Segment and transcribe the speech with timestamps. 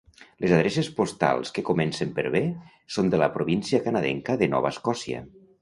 [0.43, 2.43] Les adreces postals que comencen per B
[2.97, 5.25] són de la província canadenca de Nova Escòcia.